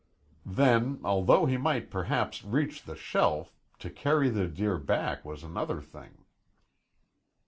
Then, 0.47 0.99
although 1.03 1.45
he 1.45 1.57
might 1.57 1.91
perhaps 1.91 2.43
reach 2.43 2.81
the 2.85 2.95
shelf, 2.95 3.53
to 3.77 3.91
carry 3.91 4.31
the 4.31 4.47
deer 4.47 4.79
back 4.79 5.23
was 5.23 5.43
another 5.43 5.79
thing. 5.79 6.25